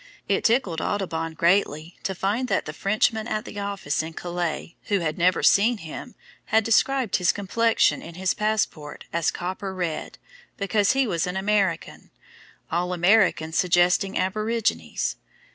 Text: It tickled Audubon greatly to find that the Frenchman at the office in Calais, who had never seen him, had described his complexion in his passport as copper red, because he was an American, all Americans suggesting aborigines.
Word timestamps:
It 0.27 0.43
tickled 0.45 0.81
Audubon 0.81 1.35
greatly 1.35 1.95
to 2.01 2.15
find 2.15 2.47
that 2.47 2.65
the 2.65 2.73
Frenchman 2.73 3.27
at 3.27 3.45
the 3.45 3.59
office 3.59 4.01
in 4.01 4.13
Calais, 4.13 4.75
who 4.85 4.97
had 5.01 5.15
never 5.15 5.43
seen 5.43 5.77
him, 5.77 6.15
had 6.45 6.63
described 6.63 7.17
his 7.17 7.31
complexion 7.31 8.01
in 8.01 8.15
his 8.15 8.33
passport 8.33 9.05
as 9.13 9.29
copper 9.29 9.75
red, 9.75 10.17
because 10.57 10.93
he 10.93 11.05
was 11.05 11.27
an 11.27 11.37
American, 11.37 12.09
all 12.71 12.93
Americans 12.93 13.59
suggesting 13.59 14.17
aborigines. 14.17 15.17